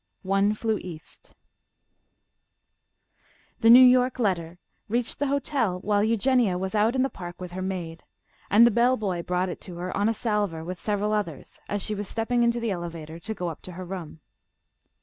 [0.23, 1.35] "ONE FLEW EAST."
[3.59, 4.57] The New York letter
[4.89, 8.01] reached the hotel while Eugenia was out in the park with her maid,
[8.49, 11.83] and the bell boy brought it to her on a salver with several others, as
[11.83, 14.21] she was stepping into the elevator to go up to her room.